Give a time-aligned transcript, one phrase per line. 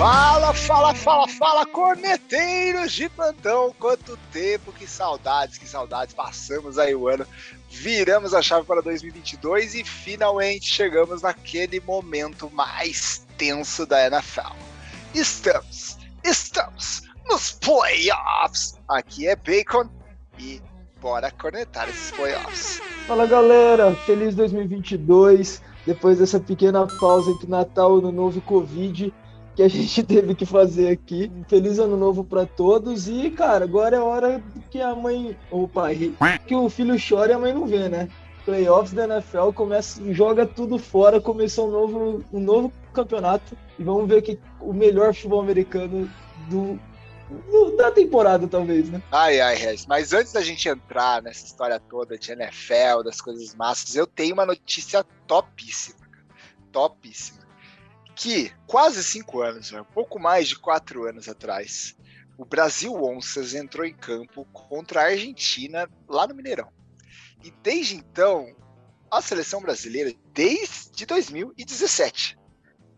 [0.00, 3.74] Fala, fala, fala, fala, corneteiros de plantão!
[3.78, 6.14] Quanto tempo, que saudades, que saudades!
[6.14, 7.26] Passamos aí o ano,
[7.68, 14.56] viramos a chave para 2022 e finalmente chegamos naquele momento mais tenso da NFL.
[15.12, 18.78] Estamos, estamos nos playoffs!
[18.88, 19.86] Aqui é Bacon
[20.38, 20.62] e
[20.98, 22.80] bora cornetar esses playoffs.
[23.06, 25.60] Fala galera, feliz 2022!
[25.84, 29.12] Depois dessa pequena pausa entre Natal e Ano Novo e Covid,
[29.60, 31.30] que a gente teve que fazer aqui.
[31.48, 36.12] Feliz ano novo para todos e, cara, agora é hora que a mãe, o pai,
[36.46, 38.08] que o filho chora e a mãe não vê, né?
[38.44, 44.08] Playoffs da NFL começa, joga tudo fora, começou um novo, um novo campeonato e vamos
[44.08, 46.10] ver que o melhor futebol americano
[46.48, 46.78] do
[47.76, 49.00] da temporada, talvez, né?
[49.12, 49.86] Ai, ai, Regis.
[49.86, 54.34] Mas antes da gente entrar nessa história toda de NFL, das coisas massas, eu tenho
[54.34, 56.00] uma notícia topíssima.
[56.72, 57.39] Topíssima
[58.20, 61.96] que quase cinco anos, um pouco mais de quatro anos atrás,
[62.36, 66.70] o Brasil Onças entrou em campo contra a Argentina lá no Mineirão.
[67.42, 68.54] E desde então,
[69.10, 72.38] a seleção brasileira, desde 2017.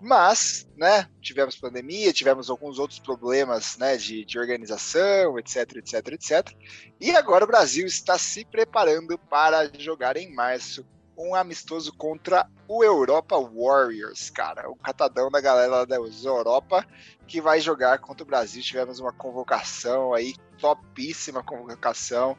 [0.01, 6.53] Mas, né, tivemos pandemia, tivemos alguns outros problemas, né, de, de organização, etc, etc, etc.
[7.01, 10.85] E agora o Brasil está se preparando para jogar em março
[11.23, 14.69] um amistoso contra o Europa Warriors, cara.
[14.71, 16.87] O catadão da galera da Europa
[17.27, 18.63] que vai jogar contra o Brasil.
[18.63, 22.37] Tivemos uma convocação aí, topíssima convocação.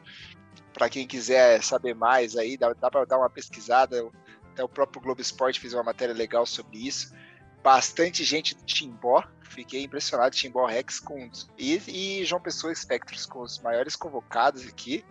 [0.73, 4.07] Para quem quiser saber mais aí, dá, dá para dar uma pesquisada.
[4.51, 7.13] Até o próprio Globo Esporte fez uma matéria legal sobre isso.
[7.63, 9.23] Bastante gente do Timbó.
[9.41, 15.05] Fiquei impressionado, Timbó Rex com, e, e João Pessoa Spectros com os maiores convocados aqui.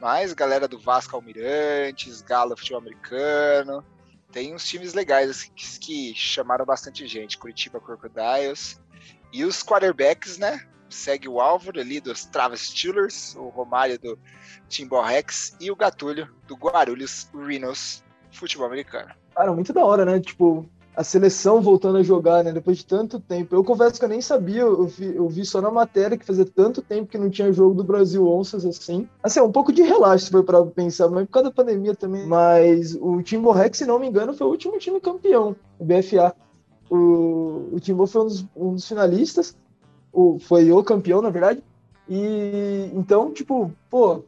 [0.00, 3.84] Mas galera do Vasco Almirantes, Galo Futebol Americano,
[4.30, 7.38] tem uns times legais assim, que, que, chamaram bastante gente.
[7.38, 8.80] Curitiba Crocodiles.
[9.32, 10.60] E os quarterbacks, né?
[10.88, 14.18] Segue o Álvaro ali dos Travis Steelers, o Romário do
[14.68, 19.14] Timbó Rex e o Gatulho do Guarulhos Rhinos Futebol Americano.
[19.34, 20.20] Cara, muito da hora, né?
[20.20, 22.52] Tipo, a seleção voltando a jogar, né?
[22.52, 23.54] Depois de tanto tempo.
[23.54, 26.44] Eu confesso que eu nem sabia, eu vi, eu vi só na matéria que fazia
[26.44, 29.08] tanto tempo que não tinha jogo do Brasil Onças assim.
[29.22, 32.26] Assim, é um pouco de relaxo for para pensar, mas por causa da pandemia também.
[32.26, 36.34] Mas o Timbo Rex, se não me engano, foi o último time campeão, o BFA.
[36.90, 39.56] O, o Timbo foi um dos, um dos finalistas,
[40.12, 41.62] o, foi o campeão, na verdade.
[42.08, 44.22] E então, tipo, pô,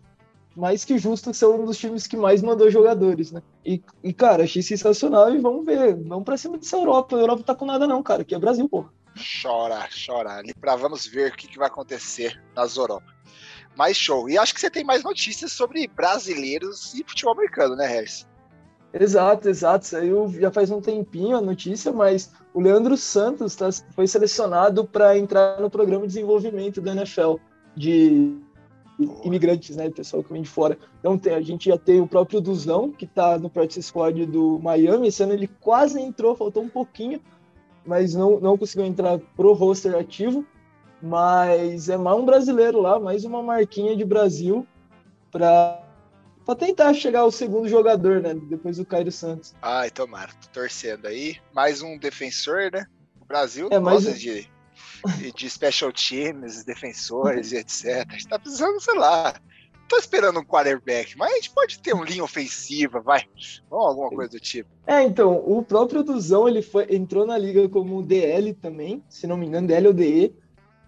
[0.56, 3.43] mais que justo ser um dos times que mais mandou jogadores, né?
[3.65, 5.94] E, e, cara, achei sensacional e vamos ver.
[6.05, 7.15] Vamos pra cima dessa Europa.
[7.15, 8.22] A Europa tá com nada, não, cara.
[8.22, 8.87] Aqui é Brasil, pô.
[9.43, 10.37] Chora, chora.
[10.37, 13.15] Ali pra vamos ver o que, que vai acontecer nas Europa.
[13.77, 14.28] Mais show.
[14.31, 18.27] E acho que você tem mais notícias sobre brasileiros e futebol americano, né, Harris?
[18.94, 19.87] Exato, exato.
[19.87, 25.19] Saiu já faz um tempinho a notícia, mas o Leandro Santos tá, foi selecionado para
[25.19, 27.34] entrar no programa de desenvolvimento da NFL
[27.77, 28.41] de
[28.99, 30.79] imigrantes, né, pessoal que vem de fora.
[30.99, 34.59] Então tem, a gente já tem o próprio Duzão, que está no practice squad do
[34.59, 37.21] Miami, esse ano ele quase entrou, faltou um pouquinho,
[37.85, 40.45] mas não, não conseguiu entrar pro roster ativo,
[41.03, 44.67] mas é mais um brasileiro lá, mais uma marquinha de Brasil
[45.31, 45.83] para
[46.45, 49.53] para tentar chegar ao segundo jogador, né, depois do Cairo Santos.
[49.61, 51.39] Ai, tomara, tô torcendo aí.
[51.53, 52.87] Mais um defensor, né?
[53.21, 54.12] O Brasil é, mais um...
[54.12, 54.49] de
[55.34, 58.07] de special teams, defensores e etc.
[58.09, 59.34] A gente tá precisando, sei lá.
[59.89, 63.25] Tô esperando um quarterback, mas a gente pode ter um linha ofensiva, vai.
[63.71, 64.69] Ou alguma coisa do tipo.
[64.85, 69.37] É, então, o próprio Duzão, ele foi, entrou na liga como DL também, se não
[69.37, 70.35] me engano, DL ou DE.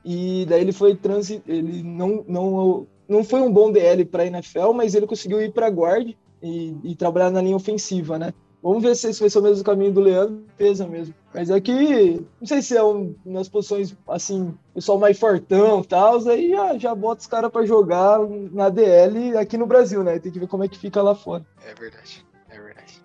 [0.05, 4.73] E daí ele foi transi ele não, não, não foi um bom DL para NFL,
[4.73, 8.33] mas ele conseguiu ir para guard e, e trabalhar na linha ofensiva, né?
[8.63, 11.15] Vamos ver se esse vai ser o mesmo caminho do Leandro, pesa mesmo.
[11.33, 16.29] Mas aqui, não sei se é um, nas posições, assim, pessoal mais fortão e tal,
[16.29, 18.19] aí já, já bota os caras para jogar
[18.53, 20.19] na DL aqui no Brasil, né?
[20.19, 21.47] Tem que ver como é que fica lá fora.
[21.65, 23.03] É verdade, é verdade.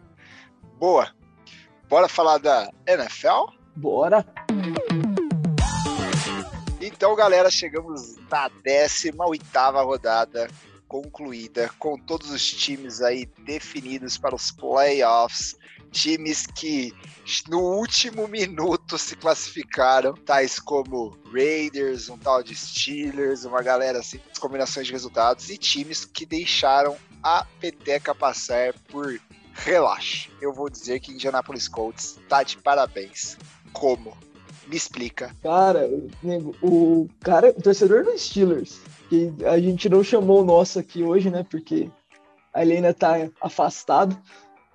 [0.80, 1.09] Boa.
[1.88, 3.51] Bora falar da NFL?
[3.75, 4.25] Bora.
[6.81, 9.16] Então, galera, chegamos na 18
[9.86, 10.48] rodada
[10.94, 15.56] concluída, com todos os times aí definidos para os playoffs,
[15.92, 16.94] times que
[17.50, 24.19] no último minuto se classificaram, tais como Raiders, um tal de Steelers, uma galera assim,
[24.40, 29.19] combinações de resultados, e times que deixaram a peteca passar por
[29.51, 30.30] relaxe.
[30.39, 33.36] Eu vou dizer que Indianapolis Colts tá de parabéns.
[33.72, 34.16] Como?
[34.68, 35.36] Me explica.
[35.42, 35.89] Cara,
[36.62, 38.80] o cara, o torcedor dos Steelers
[39.13, 41.45] que a gente não chamou o nosso aqui hoje, né?
[41.48, 41.88] Porque
[42.56, 44.18] ele ainda tá afastado.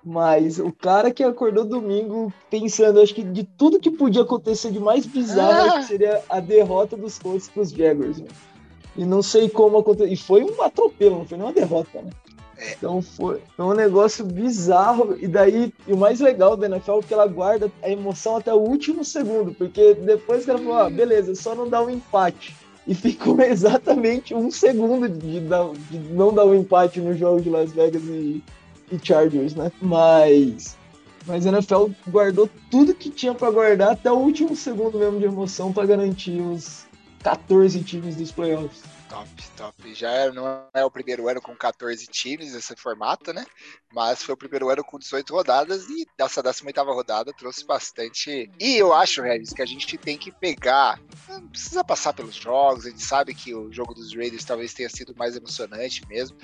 [0.01, 4.79] Mas o cara que acordou domingo pensando, acho que de tudo que podia acontecer de
[4.79, 5.81] mais bizarro, ah.
[5.81, 8.19] seria a derrota dos Colts para os Jaguars.
[8.19, 8.29] Né?
[8.95, 10.11] E não sei como aconteceu.
[10.11, 12.11] E foi um atropelo, não foi nem uma derrota, né?
[12.57, 12.71] É.
[12.71, 15.17] Então foi, foi, um negócio bizarro.
[15.19, 18.53] E daí, e o mais legal da NFL é que ela guarda a emoção até
[18.53, 19.53] o último segundo.
[19.53, 22.55] Porque depois que ela falou, ah, beleza, só não dá um empate.
[22.89, 27.49] E ficou exatamente um segundo de, dar, de não dar um empate no jogo de
[27.49, 28.43] Las Vegas e,
[28.91, 29.71] e Chargers, né?
[29.79, 30.75] Mas.
[31.27, 35.25] Mas a NFL guardou tudo que tinha para guardar até o último segundo mesmo de
[35.25, 36.87] emoção para garantir os
[37.21, 38.81] 14 times dos playoffs.
[39.09, 39.27] Top,
[39.57, 39.95] top.
[39.95, 43.43] Já é, não é o primeiro ano com 14 times nesse formato, né?
[43.91, 48.51] Mas foi o primeiro ano com 18 rodadas e dessa 18 rodada trouxe bastante.
[48.59, 51.01] E eu acho, Regis, que a gente tem que pegar.
[51.27, 54.89] Não precisa passar pelos jogos, a gente sabe que o jogo dos Raiders talvez tenha
[54.89, 56.37] sido mais emocionante mesmo,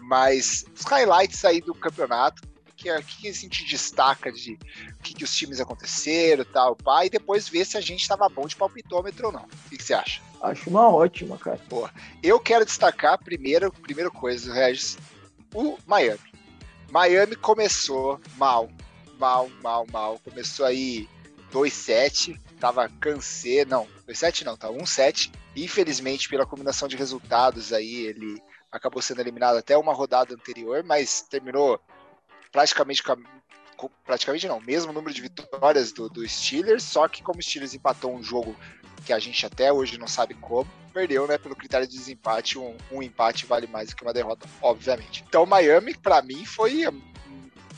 [0.00, 2.51] mas os highlights aí do campeonato
[2.82, 7.06] que, é, que a gente destaca de o que, que os times aconteceram tal, pá,
[7.06, 9.44] e depois ver se a gente estava bom de palpitômetro ou não.
[9.44, 10.20] O que, que você acha?
[10.42, 11.60] Acho uma ótima, cara.
[11.68, 11.88] Pô,
[12.22, 14.98] eu quero destacar primeiro, primeira coisa, Regis,
[15.54, 16.32] o Miami.
[16.90, 18.68] Miami começou mal,
[19.18, 20.20] mal, mal, mal.
[20.24, 21.08] Começou aí
[21.52, 25.32] 2-7, tava cansê, não, 2-7 não, tá 1-7.
[25.54, 28.42] Infelizmente, pela combinação de resultados aí, ele
[28.72, 31.80] acabou sendo eliminado até uma rodada anterior, mas terminou
[32.52, 33.02] praticamente
[34.04, 38.14] praticamente não, mesmo número de vitórias do, do Steelers, só que como o Steelers empatou
[38.14, 38.54] um jogo
[39.04, 42.76] que a gente até hoje não sabe como, perdeu, né, pelo critério de desempate, um,
[42.92, 45.24] um empate vale mais do que uma derrota, obviamente.
[45.26, 46.92] Então Miami, para mim, foi a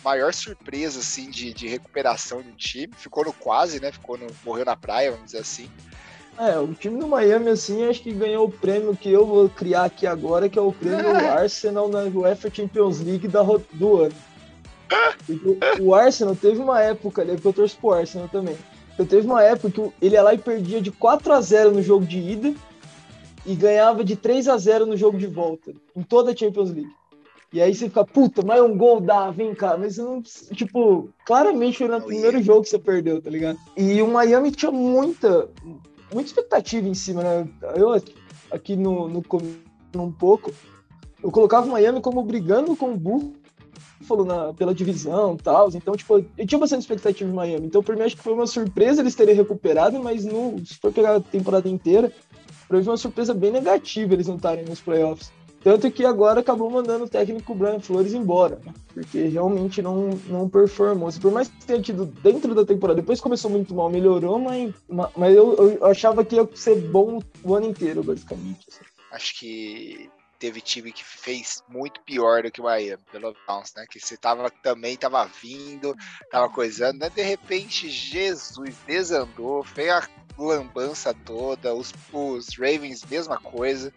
[0.04, 4.66] maior surpresa, assim, de, de recuperação do time, ficou no quase, né, ficou no, morreu
[4.66, 5.70] na praia, vamos dizer assim.
[6.36, 9.84] É, o time do Miami, assim, acho que ganhou o prêmio que eu vou criar
[9.84, 13.42] aqui agora, que é o prêmio Arsenal na UEFA Champions League da,
[13.72, 14.14] do ano
[15.80, 18.56] o Arsenal teve uma época ali, porque eu torço pro Arsenal também.
[18.98, 21.82] Eu teve uma época que ele ia lá e perdia de 4 a 0 no
[21.82, 22.54] jogo de ida
[23.44, 26.92] e ganhava de 3 a 0 no jogo de volta, em toda a Champions League.
[27.52, 29.76] E aí você fica, puta, mas um gol dá, vem cá.
[29.76, 33.58] Mas não, tipo, claramente foi no primeiro jogo que você perdeu, tá ligado?
[33.76, 35.48] E o Miami tinha muita,
[36.12, 37.48] muita expectativa em cima, né?
[37.76, 37.92] Eu
[38.50, 39.22] aqui no, no
[39.96, 40.52] um pouco,
[41.22, 43.34] eu colocava o Miami como brigando com o Bull
[44.04, 45.68] falou na, pela divisão e tal.
[45.74, 47.66] Então, tipo, eu tinha bastante expectativa em Miami.
[47.66, 50.92] Então, pra mim, acho que foi uma surpresa eles terem recuperado, mas no, se for
[50.92, 52.12] pegar a temporada inteira,
[52.68, 55.32] pra mim foi uma surpresa bem negativa eles não estarem nos playoffs.
[55.64, 58.74] Tanto que agora acabou mandando o técnico Brian Flores embora, né?
[58.92, 61.10] porque realmente não, não performou.
[61.18, 64.74] Por mais que tenha tido dentro da temporada, depois começou muito mal, melhorou, mas,
[65.16, 68.66] mas eu, eu achava que ia ser bom o ano inteiro, basicamente.
[68.68, 68.84] Assim.
[69.10, 70.10] Acho que
[70.44, 73.86] teve time que fez muito pior do que o Miami, pelo menos, né?
[73.88, 75.96] Que você tava também tava vindo,
[76.30, 77.08] tava coisando, né?
[77.08, 80.06] De repente, Jesus desandou, fez a
[80.36, 83.90] lambança toda, os, os Ravens, mesma coisa.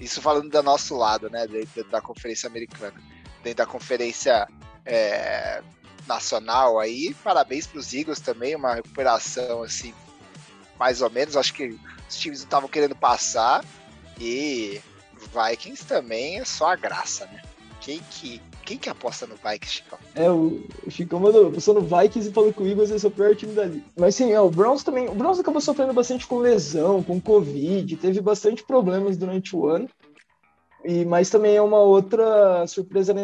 [0.00, 1.46] Isso falando do nosso lado, né?
[1.46, 2.98] Dentro da Conferência Americana.
[3.42, 4.48] Dentro da Conferência
[4.82, 5.62] é,
[6.06, 9.92] Nacional aí, parabéns para os Eagles também, uma recuperação assim,
[10.78, 11.36] mais ou menos.
[11.36, 13.62] Acho que os times não estavam querendo passar
[14.18, 14.80] e
[15.18, 17.42] Vikings também é só a graça, né?
[17.80, 19.98] Quem que, quem que aposta no Vikings, Chicão?
[20.14, 23.34] É, o, Chicão mandou, apostou no Vikings e falou que o Eagles é o pior
[23.36, 23.84] time dali.
[23.96, 27.96] Mas sim, é, o Browns também, o Browns acabou sofrendo bastante com lesão, com Covid,
[27.96, 29.88] teve bastante problemas durante o ano,
[30.84, 33.14] e, mas também é uma outra surpresa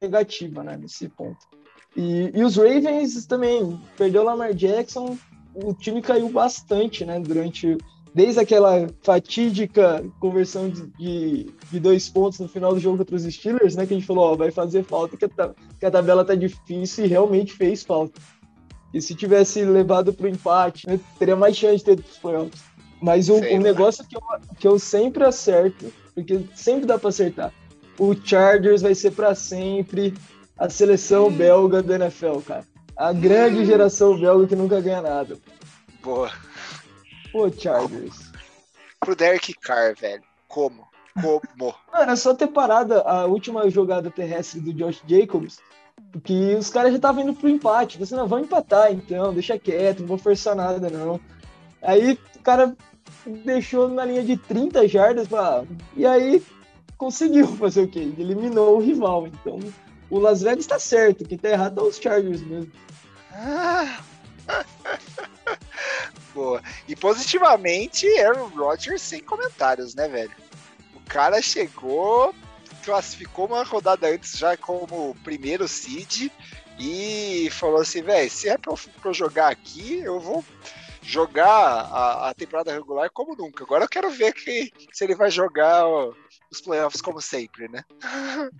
[0.00, 1.46] negativa, né, nesse ponto.
[1.96, 5.16] E, e os Ravens também, perdeu o Lamar Jackson,
[5.54, 7.76] o time caiu bastante, né, durante
[8.14, 13.22] desde aquela fatídica conversão de, de, de, dois pontos no final do jogo contra os
[13.24, 13.86] Steelers, né?
[13.86, 15.50] Que a gente falou, ó, vai fazer falta, que a,
[15.80, 18.20] que a tabela tá difícil e realmente fez falta.
[18.92, 22.62] E se tivesse levado pro empate, né, teria mais chance de ter os playoffs.
[23.00, 24.20] Mas o, o negócio que eu,
[24.58, 27.52] que eu sempre acerto, porque sempre dá para acertar,
[27.98, 30.14] o Chargers vai ser para sempre
[30.58, 31.32] a seleção hum.
[31.32, 32.64] belga do NFL, cara.
[32.94, 33.64] A grande hum.
[33.64, 35.38] geração belga que nunca ganha nada.
[36.02, 36.30] Boa.
[37.32, 38.30] Pô, Chargers.
[39.00, 40.22] Pro Derek Carr, velho.
[40.46, 40.86] Como?
[41.20, 41.74] Como?
[41.90, 45.58] Mano, é só ter parado a última jogada terrestre do Josh Jacobs,
[46.12, 47.98] porque os caras já estavam indo pro empate.
[47.98, 51.18] Você não, vão empatar então, deixa quieto, não vou forçar nada não.
[51.80, 52.76] Aí o cara
[53.44, 55.64] deixou na linha de 30 jardas pra...
[55.96, 56.42] e aí
[56.96, 58.12] conseguiu fazer o quê?
[58.18, 59.26] Eliminou o rival.
[59.26, 59.58] Então
[60.10, 62.70] o Las Vegas tá certo, quem tá errado é os Chargers mesmo.
[63.32, 64.00] Ah.
[66.34, 66.62] Boa.
[66.88, 70.32] E positivamente, Aaron Rodgers sem comentários, né, velho?
[70.94, 72.34] O cara chegou,
[72.84, 76.30] classificou uma rodada antes já como primeiro seed
[76.78, 80.44] e falou assim, velho, se é pra eu, pra eu jogar aqui, eu vou
[81.02, 83.64] jogar a, a, temporada regular como nunca.
[83.64, 86.12] Agora eu quero ver que, se ele vai jogar ó,
[86.50, 87.84] os playoffs como sempre, né?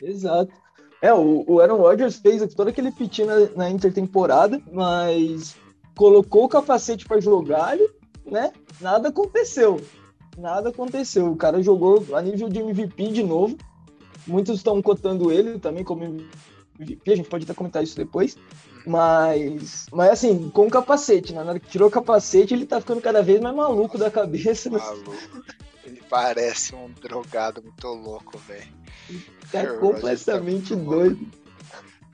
[0.00, 0.52] Exato.
[1.00, 5.56] É, o, Aaron Rodgers fez todo aquele piti na, na intertemporada, mas
[5.96, 7.76] colocou o capacete para jogar,
[8.24, 8.52] né?
[8.80, 9.80] Nada aconteceu.
[10.36, 11.30] Nada aconteceu.
[11.30, 13.56] O cara jogou a nível de MVP de novo.
[14.26, 17.12] Muitos estão cotando ele também como MVP.
[17.12, 18.36] A gente pode até comentar isso depois.
[18.86, 21.42] Mas, mas assim, com o capacete, né?
[21.42, 24.70] Na hora que tirou o capacete, ele tá ficando cada vez mais maluco da cabeça.
[24.70, 24.78] Né?
[24.78, 25.14] Maluco.
[25.84, 28.72] Ele parece um drogado muito louco, velho.
[29.50, 31.20] Tá completamente doido.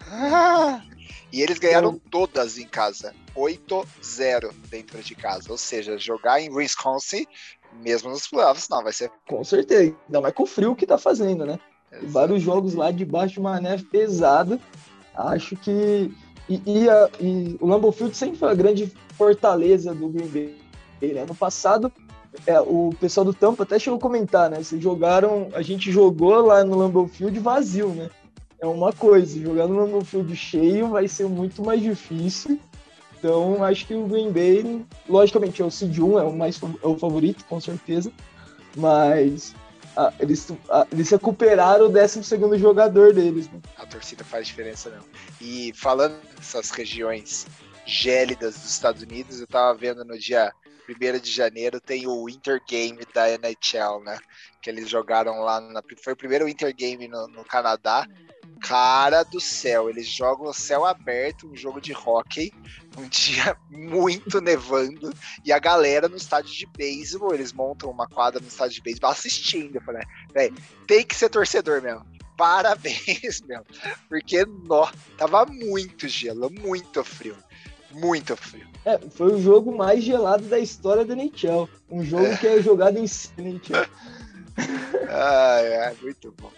[1.32, 3.14] e eles ganharam todas em casa.
[3.36, 5.50] 8-0 dentro de casa.
[5.50, 7.26] Ou seja, jogar em Wisconsin,
[7.82, 9.10] mesmo nos playoffs, não, vai ser.
[9.28, 9.94] Com certeza.
[10.06, 11.58] Ainda mais com o frio que tá fazendo, né?
[11.92, 12.08] Exato.
[12.08, 14.58] Vários jogos lá debaixo de uma neve pesada.
[15.14, 16.10] Acho que.
[16.48, 20.58] E, e, a, e o Lambeau Field sempre foi a grande fortaleza do Green Bay.
[21.14, 21.20] Né?
[21.20, 21.92] Ano passado,
[22.46, 24.62] é, o pessoal do Tampa até chegou a comentar, né?
[24.62, 28.08] Vocês jogaram, a gente jogou lá no Lambeau Field vazio, né?
[28.60, 32.58] É uma coisa, jogar no Field cheio vai ser muito mais difícil.
[33.18, 36.86] Então, acho que o Green Bay, logicamente, é o Seed 1, é o mais é
[36.86, 38.12] o favorito, com certeza.
[38.76, 39.54] Mas
[40.20, 40.48] eles,
[40.92, 42.22] eles recuperaram o 12
[42.58, 43.48] jogador deles.
[43.50, 43.60] Né?
[43.76, 45.04] A torcida faz diferença, não.
[45.40, 47.46] E falando dessas regiões
[47.84, 50.52] gélidas dos Estados Unidos, eu tava vendo no dia
[50.88, 54.18] 1 de janeiro tem o Winter Game da NHL, né?
[54.62, 58.06] Que eles jogaram lá, na, foi o primeiro Winter Game no, no Canadá.
[58.60, 62.52] Cara do céu, eles jogam o céu aberto, um jogo de hockey,
[62.96, 65.12] um dia muito nevando,
[65.44, 69.10] e a galera no estádio de beisebol, eles montam uma quadra no estádio de beisebol
[69.10, 69.76] assistindo.
[69.76, 72.04] Eu falei, velho, tem que ser torcedor mesmo
[72.38, 73.62] parabéns, meu.
[74.08, 74.88] Porque, nó,
[75.18, 77.36] tava muito gelo, muito frio.
[77.90, 78.66] Muito frio.
[78.84, 81.68] É, foi o jogo mais gelado da história da NHL.
[81.90, 82.36] Um jogo é.
[82.36, 83.04] que é jogado em
[83.38, 83.86] NHL.
[85.10, 86.52] ah, é, muito bom.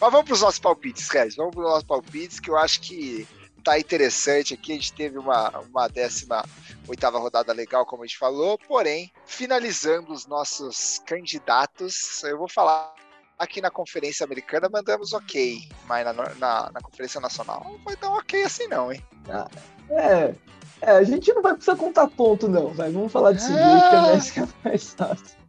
[0.00, 1.36] Mas vamos para os nossos palpites, Regis.
[1.36, 3.26] Vamos para os nossos palpites, que eu acho que
[3.62, 4.72] tá interessante aqui.
[4.72, 6.44] A gente teve uma, uma décima
[6.86, 8.58] oitava rodada legal, como a gente falou.
[8.58, 12.94] Porém, finalizando os nossos candidatos, eu vou falar
[13.38, 18.12] aqui na Conferência Americana mandamos ok, mas na, na, na Conferência Nacional não foi tão
[18.12, 19.04] ok assim não, hein?
[19.28, 19.48] Ah,
[19.90, 20.34] é,
[20.80, 22.90] é, a gente não vai precisar contar ponto, não, vai.
[22.90, 24.18] Vamos falar de seguinte, ah.
[24.32, 25.44] que é mais fácil.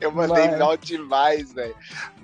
[0.00, 0.58] Eu mandei Mas...
[0.58, 1.74] mal demais, velho.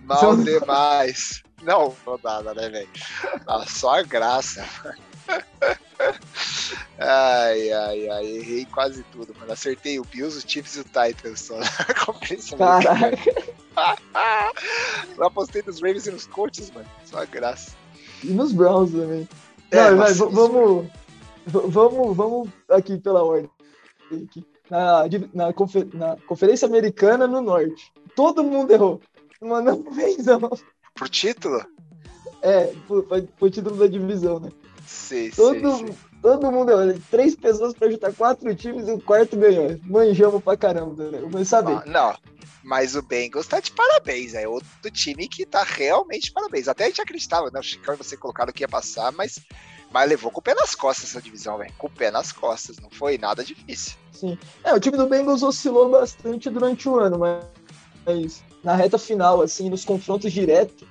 [0.06, 1.42] Mal demais.
[1.62, 2.88] Não, não nada, né, velho?
[3.66, 4.64] Só a graça.
[6.98, 9.52] Ai, ai, ai, errei quase tudo, mano.
[9.52, 11.58] Acertei o Bills, o Chiefs e o Titans só
[12.56, 13.16] Caraca.
[15.16, 16.86] Eu apostei nos Ravens e nos Colts, mano.
[17.04, 17.72] Só a graça.
[18.22, 19.28] E nos Browns também.
[19.70, 20.86] É, Não, vai, vamos,
[21.46, 23.50] vamos, vamos aqui pela ordem.
[24.70, 27.92] Na, na, confer, na Conferência Americana no Norte.
[28.14, 29.00] Todo mundo errou.
[29.40, 30.40] Mandou benzão.
[30.94, 31.64] Por título?
[32.42, 33.04] É, por,
[33.38, 34.50] por título da divisão, né?
[34.86, 37.00] Sim, todo, todo mundo errou.
[37.10, 39.78] Três pessoas pra juntar quatro times e o quarto ganhou.
[39.84, 41.18] Manjamos pra caramba, né?
[41.20, 41.72] Eu vou saber.
[41.72, 42.14] Ah, não,
[42.62, 46.68] mas o Bengals tá de parabéns, é outro time que tá realmente de parabéns.
[46.68, 47.58] Até a gente acreditava, né?
[47.58, 49.40] O Chicago você colocado que ia passar, mas
[49.90, 51.72] mas levou com o pé nas costas essa divisão, velho.
[51.78, 52.78] Com o pé nas costas.
[52.78, 53.96] Não foi nada difícil.
[54.12, 54.38] Sim.
[54.64, 59.70] É, o time do Bengals oscilou bastante durante o ano, mas na reta final, assim,
[59.70, 60.84] nos confrontos diretos,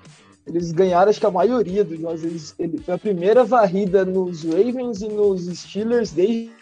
[0.48, 2.24] eles ganharam, acho que a maioria dos jogos.
[2.24, 6.54] Eles, ele, foi a primeira varrida nos Ravens e nos Steelers desde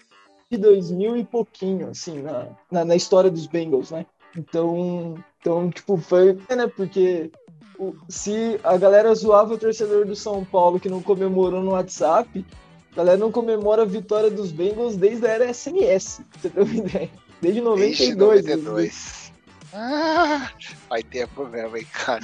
[0.51, 4.07] 2000 e pouquinho, assim, na, na, na história dos Bengals, né?
[4.35, 6.65] Então, então tipo, foi, né?
[6.75, 7.29] Porque
[8.09, 12.43] se a galera zoava o torcedor do São Paulo que não comemorou no WhatsApp,
[12.91, 16.73] a galera não comemora a vitória dos Bengals desde a era SMS, você tem uma
[16.87, 17.09] ideia?
[17.39, 18.43] Desde 92.
[18.43, 19.22] Desde 92.
[19.75, 20.51] Ah,
[20.87, 22.23] faz tempo mesmo, hein, cara.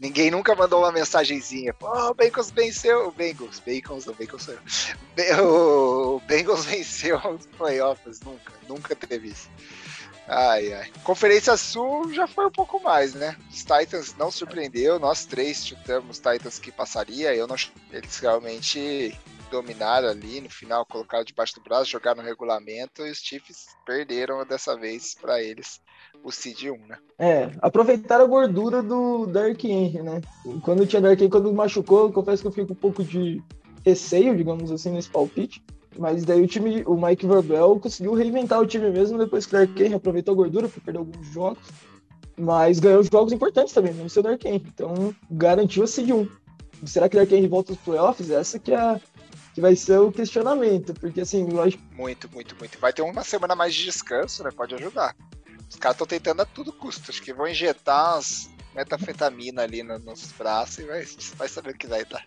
[0.00, 1.74] Ninguém nunca mandou uma mensagenzinha.
[1.82, 3.08] Oh, o Bengals venceu.
[3.08, 4.60] O Bengals, Bacons, o Bacons sou eu.
[6.18, 8.20] O Bengals venceu os playoffs.
[8.20, 9.50] Nunca, nunca teve isso.
[10.26, 10.90] Ai, ai.
[11.04, 13.36] Conferência Sul já foi um pouco mais, né?
[13.50, 17.56] Os Titans não surpreendeu, nós três chutamos Titans que passaria, eu não
[17.90, 19.18] eles realmente
[19.50, 24.44] dominaram ali no final, colocaram debaixo do braço, jogaram no regulamento e os Chiefs perderam
[24.44, 25.80] dessa vez para eles
[26.22, 26.98] o Seed 1, né?
[27.18, 30.20] É, aproveitaram a gordura do Dark Henry, né?
[30.62, 33.42] Quando tinha Dark Henry, quando machucou, confesso que eu fico um pouco de
[33.84, 35.62] receio, digamos assim, nesse palpite.
[35.98, 39.58] Mas daí o time, o Mike Vrabel conseguiu reinventar o time mesmo depois que o
[39.58, 41.68] Dark Henry aproveitou a gordura para perder alguns jogos.
[42.36, 44.64] Mas ganhou jogos importantes também, não seu Dark Henry.
[44.72, 46.28] Então garantiu a seed 1.
[46.86, 48.30] Será que o Dark Henry volta aos playoffs?
[48.30, 49.00] Essa que é a,
[49.54, 51.82] que vai ser o questionamento, porque assim, lógico.
[51.92, 52.78] Muito, muito, muito.
[52.78, 54.50] Vai ter uma semana mais de descanso, né?
[54.54, 55.16] Pode ajudar.
[55.68, 57.10] Os caras estão tentando a todo custo.
[57.10, 61.04] Acho que vão injetar as metafetamina ali no, nos braços e vai,
[61.36, 62.24] vai saber o que vai dar.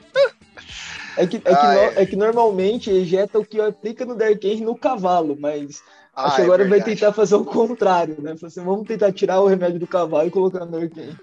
[1.17, 4.61] É que, é, que no, é que normalmente injeta o que aplica no Dark Age
[4.61, 5.81] no cavalo, mas
[6.13, 8.35] ah, acho que é agora vai tentar fazer o contrário, né?
[8.43, 11.17] Assim, vamos tentar tirar o remédio do cavalo e colocar no Dark Age.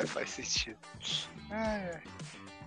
[0.00, 0.76] É, faz sentido.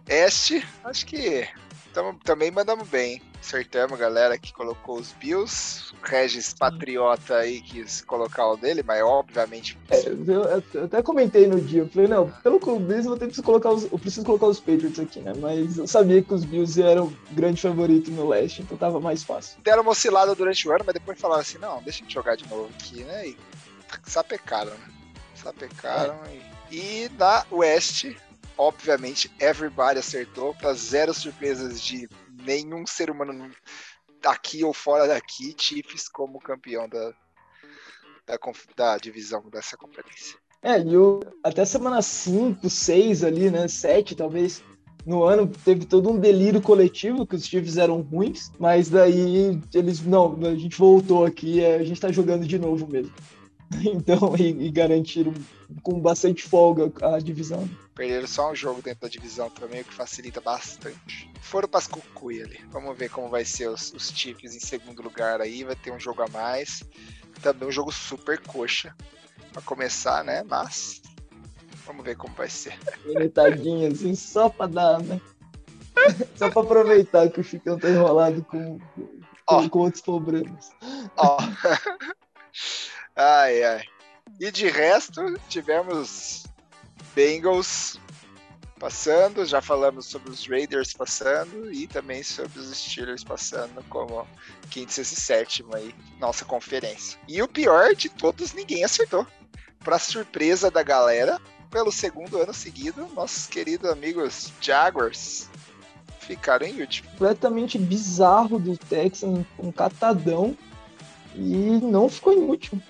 [0.07, 1.47] Este, acho que
[1.93, 3.21] tamo, também mandamos bem.
[3.39, 5.93] Acertamos, galera, que colocou os Bills.
[6.03, 9.77] Regis Patriota aí quis colocar o dele, mas obviamente.
[9.89, 13.41] É, eu, eu, até comentei no dia, eu falei, não, pelo clubismo eu, tenho que
[13.41, 15.33] colocar os, eu preciso colocar os Patriots aqui, né?
[15.37, 19.23] Mas eu sabia que os Bills eram o grande favorito no leste, então tava mais
[19.23, 19.59] fácil.
[19.63, 22.47] Deram uma oscilada durante o ano, mas depois falaram assim, não, deixa eu jogar de
[22.47, 23.29] novo aqui, né?
[23.29, 23.37] E
[24.03, 24.87] sapecaram, né?
[25.35, 26.35] Sapecaram é.
[26.35, 26.61] e.
[26.71, 28.15] E na West,
[28.57, 32.07] obviamente, everybody acertou, para zero surpresas de
[32.45, 33.51] nenhum ser humano
[34.25, 37.13] aqui ou fora daqui, Chiefs como campeão da,
[38.27, 38.37] da,
[38.75, 40.37] da divisão dessa conferência.
[40.61, 44.63] É, e o, até semana 5, 6 ali, né, 7 talvez,
[45.05, 50.01] no ano teve todo um delírio coletivo que os Chiefs eram ruins, mas daí eles,
[50.01, 53.11] não, a gente voltou aqui, a gente tá jogando de novo mesmo.
[53.83, 55.33] Então, e, e garantiram
[55.81, 57.67] com bastante folga a divisão.
[57.95, 61.31] Perderam só um jogo dentro da divisão também, o que facilita bastante.
[61.41, 62.59] Foram para as cucuia ali.
[62.69, 65.63] Vamos ver como vai ser os, os Chiefs em segundo lugar aí.
[65.63, 66.83] Vai ter um jogo a mais.
[67.41, 68.95] Também um jogo super coxa.
[69.51, 70.43] Para começar, né?
[70.43, 71.01] Mas
[71.85, 72.77] vamos ver como vai ser.
[73.05, 75.19] Deitadinho assim, só para dar, né?
[76.37, 78.79] Só para aproveitar que o Chicão tá enrolado com,
[79.45, 80.71] com, com outros problemas.
[81.17, 81.37] Ó.
[83.15, 83.83] ai, ai.
[84.39, 86.45] E de resto, tivemos
[87.13, 87.99] Bengals
[88.79, 94.27] passando, já falamos sobre os Raiders passando e também sobre os Steelers passando como
[94.71, 97.19] quinto, sexto e sétimo aí, nossa conferência.
[97.27, 99.27] E o pior de todos, ninguém acertou.
[99.83, 105.47] Para surpresa da galera, pelo segundo ano seguido, nossos queridos amigos Jaguars
[106.19, 107.09] ficaram em último.
[107.11, 110.57] Completamente bizarro do Texans, um catadão,
[111.35, 112.81] e não ficou em último.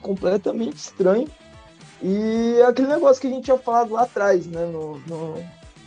[0.00, 1.28] Completamente estranho.
[2.02, 4.66] E aquele negócio que a gente tinha falado lá atrás, né?
[4.66, 5.44] No, no,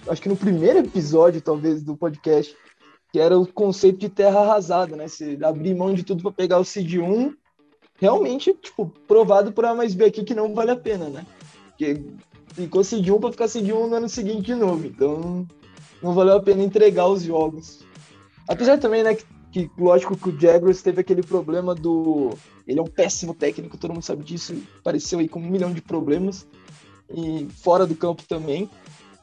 [0.08, 2.56] acho que no primeiro episódio, talvez, do podcast,
[3.12, 5.08] que era o conceito de terra arrasada, né?
[5.08, 7.34] Se abrir mão de tudo para pegar o Cid 1,
[7.99, 11.25] realmente, tipo, provado por A mais B aqui que não vale a pena, né?
[11.67, 12.04] Porque
[12.54, 15.47] ficou Cid 1 para ficar Cid 1 no ano seguinte de novo, então
[16.02, 17.86] não valeu a pena entregar os jogos.
[18.47, 22.32] Apesar também, né, que, que lógico que o Jaguars teve aquele problema do
[22.70, 24.56] ele é um péssimo técnico, todo mundo sabe disso.
[24.80, 26.46] Apareceu aí com um milhão de problemas.
[27.12, 28.70] E fora do campo também.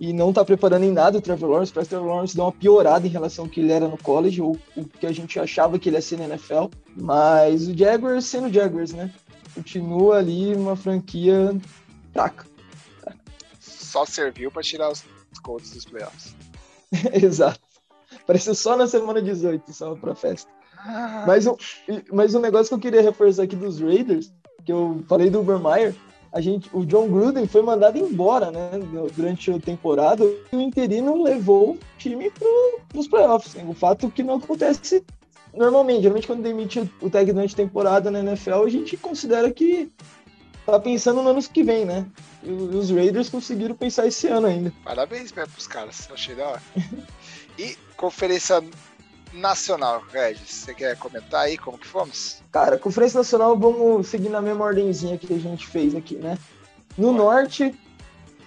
[0.00, 1.72] E não tá preparando em nada o Trevor Lawrence.
[1.72, 3.96] Parece que o Trevor Lawrence deu uma piorada em relação ao que ele era no
[3.98, 6.66] college, ou o que a gente achava que ele ia ser na NFL.
[6.96, 9.14] Mas o Jaguars sendo Jaguars, né?
[9.54, 11.56] Continua ali uma franquia
[12.12, 12.46] fraca.
[13.60, 15.04] Só serviu para tirar os
[15.40, 16.34] Colts dos playoffs.
[17.14, 17.60] Exato.
[18.12, 20.50] Apareceu só na semana 18, só pra festa.
[21.26, 21.56] Mas, o,
[22.12, 24.32] mas um negócio que eu queria reforçar aqui dos Raiders,
[24.64, 25.94] que eu falei do Ubermeyer,
[26.32, 28.70] a gente, o John Gruden foi mandado embora, né,
[29.16, 33.56] durante a temporada, e o interino levou o time para os playoffs.
[33.66, 35.02] O fato que não acontece
[35.54, 39.90] normalmente, geralmente quando demite o técnico durante a temporada na NFL, a gente considera que
[40.66, 42.06] tá pensando no ano que vem, né?
[42.42, 44.72] E os Raiders conseguiram pensar esse ano ainda.
[44.84, 46.62] Parabéns mesmo pros caras, achei da hora.
[47.58, 48.62] e conferência
[49.32, 52.42] Nacional, Regis, você quer comentar aí como que fomos?
[52.50, 56.38] Cara, Conferência Nacional, vamos seguir na mesma ordenzinha que a gente fez aqui, né?
[56.96, 57.12] No.
[57.12, 57.74] Norte,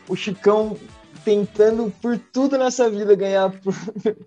[0.08, 0.78] o Chicão
[1.24, 3.74] tentando por tudo nessa vida ganhar por,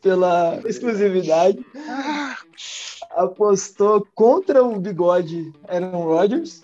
[0.00, 1.58] pela exclusividade.
[3.10, 6.62] Apostou contra o bigode Aaron Rodgers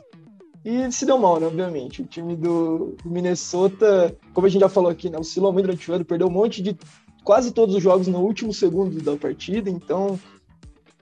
[0.65, 1.47] e se deu mal, né?
[1.47, 2.03] Obviamente.
[2.03, 5.19] O time do, do Minnesota, como a gente já falou aqui, né?
[5.19, 6.77] Oscilou muito durante o ano, perdeu um monte de
[7.25, 10.19] quase todos os jogos no último segundo da partida, então.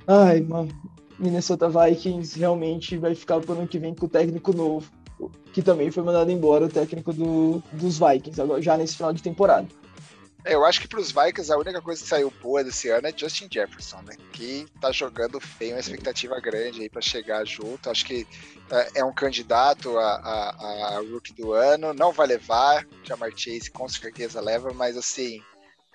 [0.06, 0.70] Ai, mano.
[1.18, 4.86] Minnesota Vikings realmente vai ficar pro ano que vem com o técnico novo,
[5.52, 9.22] que também foi mandado embora, o técnico do, dos Vikings, agora, já nesse final de
[9.22, 9.66] temporada.
[10.46, 13.08] É, eu acho que para os Vikings a única coisa que saiu boa desse ano
[13.08, 14.14] é Justin Jefferson, né?
[14.32, 17.90] Que tá jogando bem, uma expectativa grande aí para chegar junto.
[17.90, 18.24] Acho que
[18.70, 22.86] é, é um candidato a, a, a, rookie do ano, não vai levar.
[23.02, 25.42] Jamar Chase com certeza leva, mas assim,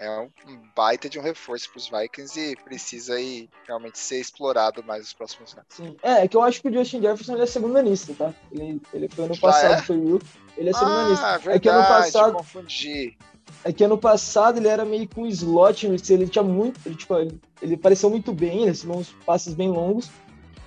[0.02, 0.30] é um
[0.76, 5.14] baita de um reforço para os Vikings e precisa aí realmente ser explorado mais nos
[5.14, 5.66] próximos anos.
[5.70, 5.96] Sim.
[6.02, 8.34] É, é que eu acho que o Justin Jefferson é segundanista, tá?
[8.52, 9.82] Ele, ele foi ano passado, é?
[9.84, 10.20] foi o
[10.58, 11.26] ele é segundanista.
[11.26, 13.18] Ah, verdade, é que ano passado, confundi.
[13.64, 17.40] é que ano passado ele era meio com slot, ele tinha muito, ele, tipo, ele,
[17.62, 20.10] ele pareceu muito bem, ele recebeu uns passes bem longos,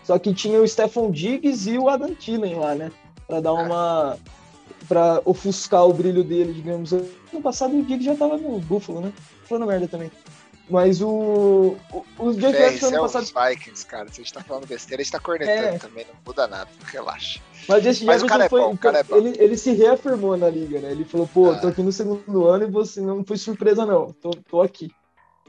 [0.05, 2.93] só que tinha o Stephon Diggs e o Adam Thielen lá, né?
[3.27, 4.17] Pra dar uma
[4.89, 6.93] para ofuscar o brilho dele, digamos.
[7.35, 9.13] No passado o Diggs já tava no Buffalo, né?
[9.45, 10.11] Falando merda também.
[10.71, 11.77] Mas o.
[11.93, 13.49] o os Jeff Fé, isso é ano os passado.
[13.51, 14.07] Vikings, cara.
[14.11, 15.79] Se a gente tá falando besteira, a gente tá cornetando É.
[15.79, 17.39] também, não muda nada, relaxa.
[17.69, 18.61] Mas o Justin Mas o Jefferson cara é foi.
[18.63, 19.17] bom, o cara é bom.
[19.17, 20.91] Ele, ele se reafirmou na liga, né?
[20.91, 21.59] Ele falou, pô, Ah.
[21.59, 24.11] tô aqui no segundo ano e você não foi surpresa, não.
[24.13, 24.91] Tô, tô aqui.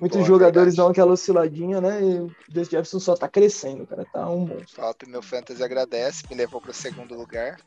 [0.02, 0.76] Muitos Boa, jogadores verdade.
[0.78, 2.02] dão aquela osciladinha, né?
[2.04, 4.06] E o Justin Jefferson só tá crescendo, cara.
[4.12, 4.76] Tá um monstro.
[4.76, 7.58] Falta meu fantasy agradece, me levou pro segundo lugar.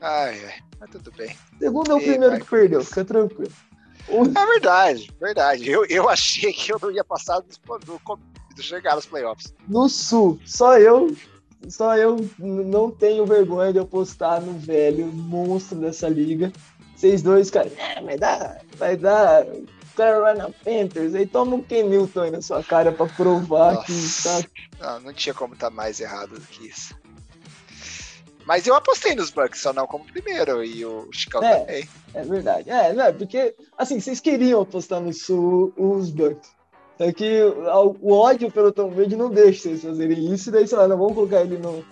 [0.00, 1.36] Ai, ai, mas tudo bem.
[1.58, 3.52] Segundo é o Ei, primeiro vai, que perdeu, fica tranquilo.
[4.08, 5.68] É verdade, verdade.
[5.68, 8.00] Eu, eu achei que eu não ia passar do, do,
[8.54, 9.52] do chegar nos playoffs.
[9.68, 11.16] No Sul, só eu,
[11.68, 16.52] só eu não tenho vergonha de apostar no velho monstro dessa liga.
[16.94, 19.44] Vocês dois, cara, "É, vai dar, vai dar
[19.96, 24.42] Carolina Panthers, aí toma um Ken Newton aí na sua cara pra provar que Nossa.
[24.42, 24.48] tá.
[24.78, 26.94] Não, não tinha como estar mais errado do que isso.
[28.46, 31.58] Mas eu apostei nos Bucks, só não como primeiro, e o Chicago É.
[31.58, 31.88] também.
[32.14, 32.70] É verdade.
[32.70, 36.54] É, não, porque, assim, vocês queriam apostar no Sul os Bucks.
[36.96, 40.78] Só que o, ódio pelo Tom Brady não deixa vocês fazerem isso, e daí, sei
[40.78, 41.84] lá, não vamos colocar ele no,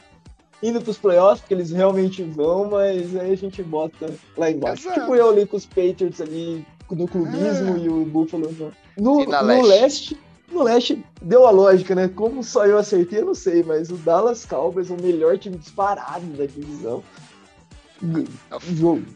[0.62, 4.86] indo pros playoffs, porque eles realmente vão, mas aí a gente bota lá embaixo.
[4.86, 5.00] Exato.
[5.00, 8.50] Tipo eu ali com os Patriots ali no clubismo e o Buffalo
[8.96, 9.66] no, no leste?
[9.68, 10.23] leste.
[10.54, 12.06] No leste deu a lógica, né?
[12.08, 16.24] Como só eu acertei, eu não sei, mas o Dallas Cowboys, o melhor time disparado
[16.26, 17.02] da divisão.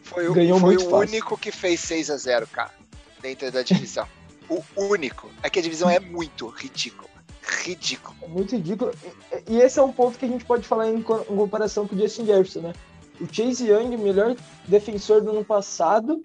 [0.03, 0.97] Foi, o- Ganhou foi muito o fácil.
[1.07, 2.71] único que fez 6 a 0 cara,
[3.21, 4.07] dentro da divisão.
[4.49, 5.29] o único.
[5.43, 7.09] É que a divisão é muito ridícula.
[7.63, 8.15] Ridículo.
[8.21, 8.91] É muito ridículo.
[9.47, 11.87] E, e esse é um ponto que a gente pode falar em, co- em comparação
[11.87, 12.73] com o Justin Jefferson, né?
[13.21, 14.35] O Chase Young, melhor
[14.67, 16.21] defensor do ano passado,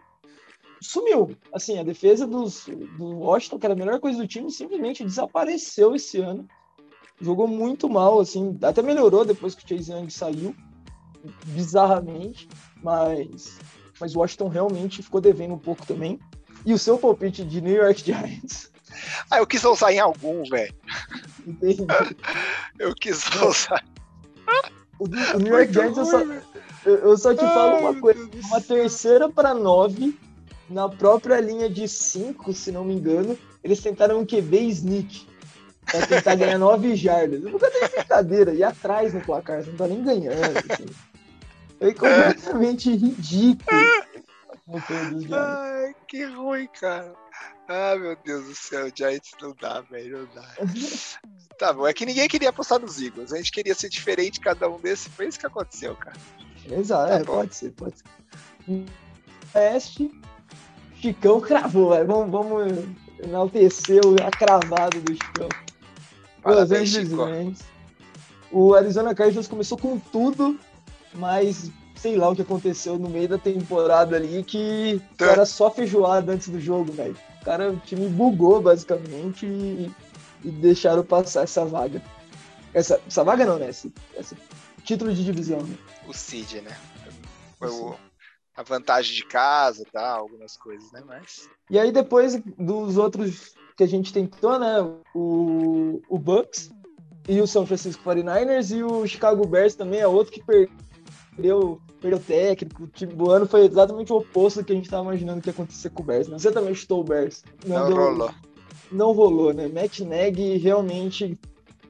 [0.85, 1.37] sumiu.
[1.53, 2.67] Assim, a defesa dos,
[2.99, 6.47] do Washington, que era a melhor coisa do time, simplesmente desapareceu esse ano.
[7.21, 10.55] Jogou muito mal, assim, até melhorou depois que o Chase Young saiu,
[11.47, 12.49] bizarramente,
[12.83, 13.59] mas,
[14.01, 16.19] mas o Washington realmente ficou devendo um pouco também.
[16.67, 18.71] E o seu palpite de New York Giants,
[19.31, 20.75] Ah, eu quis usar em algum, velho.
[21.47, 21.87] entende?
[22.79, 23.85] Eu quis usar.
[24.99, 26.21] O, o New York Giants, eu só,
[26.85, 28.31] eu, eu só te falo Ai, uma meu coisa.
[28.47, 30.19] Uma terceira para nove,
[30.69, 35.27] na própria linha de cinco, se não me engano, eles tentaram um QB sneak.
[35.87, 37.43] Pra tentar ganhar nove jardas.
[37.43, 38.55] Eu nunca tenho brincadeira.
[38.55, 40.59] E atrás no placar, você não tá nem ganhando.
[40.71, 40.87] Assim.
[41.79, 43.81] Foi completamente ridículo.
[45.31, 47.15] Ai, que ruim, cara.
[47.69, 50.49] Ah, meu Deus do céu, Giants não dá, velho, não dá.
[51.57, 53.33] Tá bom, é que ninguém queria apostar nos Eagles.
[53.33, 55.07] A gente queria ser diferente cada um desses.
[55.07, 56.17] Foi isso que aconteceu, cara.
[56.69, 58.85] Exato, Tá é, pode ser, pode ser.
[59.55, 60.11] Oeste,
[61.05, 62.07] Chicão cravou, velho.
[62.07, 62.85] Vamos, vamos
[63.23, 65.49] enaltecer o- a cravada do Chicão.
[65.49, 67.25] Los Parabéns, Angeles Chico.
[67.25, 67.59] Rams.
[68.51, 70.59] O Arizona Cardinals começou com tudo,
[71.15, 75.27] mas sei lá o que aconteceu no meio da temporada ali, que Tá.
[75.27, 77.17] era só feijoada antes do jogo, velho.
[77.41, 79.91] O cara, o time bugou basicamente e,
[80.43, 82.01] e deixaram passar essa vaga.
[82.73, 83.69] Essa, essa vaga não, né?
[83.71, 84.35] Esse, esse
[84.85, 85.77] título de divisão, né?
[86.09, 86.77] O Cid, né?
[87.59, 87.95] Foi o-
[88.57, 91.03] a vantagem de casa e tal, algumas coisas, né?
[91.07, 91.49] Mas.
[91.71, 94.81] E aí depois dos outros que a gente tentou, né?
[95.15, 96.71] O, o Bucks
[97.29, 102.21] e o São Francisco 49ers e o Chicago Bears também é outro que perdeu, perdeu
[102.21, 102.85] técnico.
[102.85, 105.49] O time do ano foi exatamente o oposto do que a gente estava imaginando que
[105.49, 106.29] ia acontecer com o Bears.
[106.29, 106.39] né?
[106.39, 107.43] Você também chutou o Bears.
[107.67, 108.31] Não, deu- rolou.
[108.93, 109.67] Não rolou, né?
[109.69, 111.39] Matt Nagy realmente...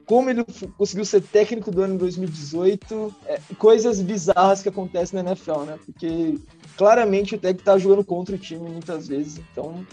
[0.05, 0.45] Como ele
[0.77, 5.79] conseguiu ser técnico do ano 2018, é, coisas bizarras que acontecem na NFL, né?
[5.85, 6.37] Porque
[6.77, 9.85] claramente o técnico tá jogando contra o time muitas vezes, então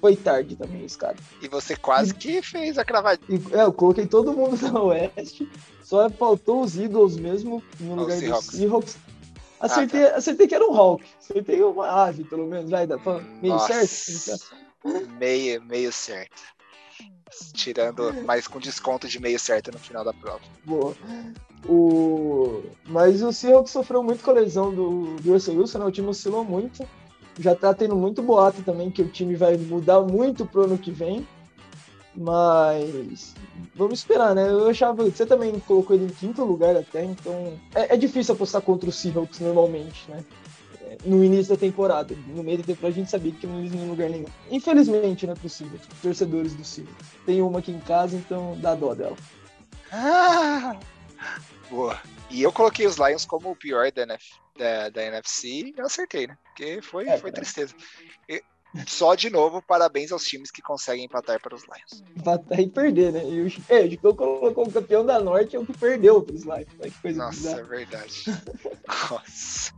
[0.00, 1.16] foi tarde também esse cara.
[1.40, 3.40] E você quase que fez a cravadinha.
[3.52, 5.48] É, eu coloquei todo mundo na Oeste,
[5.82, 8.46] só faltou os Eagles mesmo no Ah, lugar os dos Seahawks.
[8.50, 8.96] Seahawks.
[9.60, 13.86] Acertei, acertei que era um Hawk, acertei uma ave, pelo menos, vai, pra, meio Nossa.
[13.86, 14.54] certo?
[15.18, 16.42] Meio, meio certo.
[17.52, 20.40] Tirando, mas com desconto de meio certo no final da prova.
[20.64, 20.94] Boa.
[21.68, 22.62] O...
[22.86, 25.84] Mas o Seahawks sofreu muito com a lesão do, do Russell Wilson, né?
[25.86, 26.86] o time oscilou muito.
[27.38, 30.90] Já tá tendo muito boato também que o time vai mudar muito pro ano que
[30.90, 31.26] vem.
[32.16, 33.34] Mas
[33.74, 34.48] vamos esperar, né?
[34.48, 35.02] Eu achava.
[35.02, 37.58] Você também colocou ele em quinto lugar até, então.
[37.74, 40.24] É, é difícil apostar contra o Seahawks normalmente, né?
[41.04, 42.14] No início da temporada.
[42.28, 44.26] No meio da temporada a gente sabia que não ia em lugar nenhum.
[44.50, 45.78] Infelizmente, não é possível.
[46.02, 46.88] Torcedores do Ciro.
[47.24, 49.16] Tem uma aqui em casa, então dá dó dela.
[49.92, 50.78] Ah!
[51.70, 52.00] Boa.
[52.30, 54.24] E eu coloquei os Lions como o pior da, NF,
[54.58, 56.36] da, da NFC e eu acertei, né?
[56.44, 57.74] Porque foi, é, foi tristeza.
[58.28, 58.42] E,
[58.86, 62.02] só de novo, parabéns aos times que conseguem empatar para os Lions.
[62.16, 63.24] Empatar e perder, né?
[63.24, 66.34] E o, é, o Chicão colocou o campeão da Norte é o que perdeu para
[66.34, 67.16] os Lions.
[67.16, 67.60] Nossa, bizarra.
[67.60, 68.24] é verdade.
[69.10, 69.72] Nossa.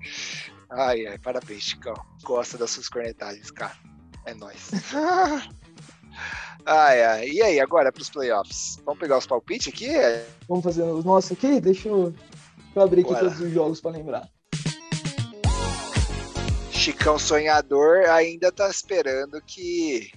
[0.70, 1.94] Ai, ai, parabéns, Chicão.
[2.22, 3.76] Gosta das suas cornetagens, cara.
[4.24, 4.70] É nóis.
[6.66, 7.28] ai, ai.
[7.28, 8.80] E aí, agora para os playoffs?
[8.84, 9.88] Vamos pegar os palpites aqui?
[10.48, 11.60] Vamos fazer os nossos aqui?
[11.60, 12.12] Deixa eu,
[12.74, 13.24] eu abrir aqui Bora.
[13.24, 14.28] todos os jogos para lembrar.
[16.72, 20.12] Chicão sonhador ainda tá esperando que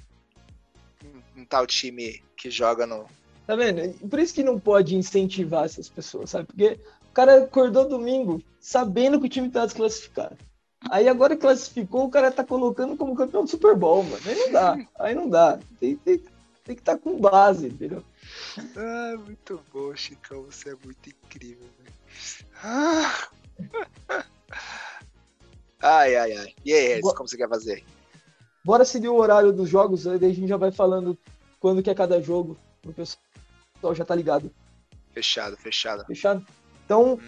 [1.36, 3.06] um tal time que joga no.
[3.48, 3.94] Tá vendo?
[4.08, 6.46] Por isso que não pode incentivar essas pessoas, sabe?
[6.48, 6.80] Porque
[7.10, 10.38] o cara acordou domingo sabendo que o time tá desclassificado.
[10.90, 14.22] Aí agora classificou, o cara tá colocando como campeão do Super Bowl, mano.
[14.26, 14.88] Aí não dá.
[15.00, 15.60] Aí não dá.
[15.80, 16.18] Tem, tem,
[16.64, 18.04] tem que estar tá com base, entendeu?
[18.78, 20.44] Ah, muito bom, Chicão.
[20.44, 21.94] Você é muito incrível, velho.
[22.64, 23.28] Ah.
[25.82, 26.54] Ai, ai, ai.
[26.64, 27.84] E aí, como você quer fazer?
[28.64, 31.18] Bora seguir o horário dos jogos, aí a gente já vai falando
[31.60, 32.58] quando que é cada jogo.
[32.86, 34.52] O pessoal já tá ligado.
[35.12, 36.06] Fechado, fechado.
[36.06, 36.46] Fechado?
[36.90, 37.20] Então.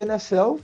[0.00, 0.56] NFL,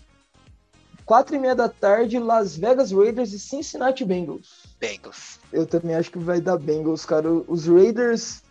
[1.06, 4.64] quatro e meia da tarde, Las Vegas Raiders e Cincinnati Bengals.
[4.80, 5.38] Bengals.
[5.52, 7.30] Eu também acho que vai dar Bengals, cara.
[7.30, 8.42] Os Raiders,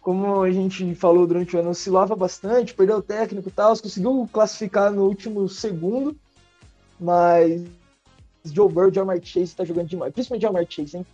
[0.00, 4.28] como a gente falou durante o ano, oscilava bastante, perdeu o técnico e tal, conseguiu
[4.32, 6.16] classificar no último segundo.
[6.98, 7.62] Mas
[8.42, 10.14] Joe Burrow, Jamar Chase tá jogando demais.
[10.14, 11.06] Principalmente Jamar Chase, hein?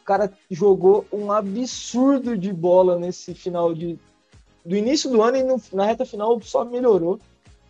[0.00, 3.98] O cara jogou um absurdo de bola nesse final de.
[4.66, 7.20] Do início do ano e no, na reta final só melhorou.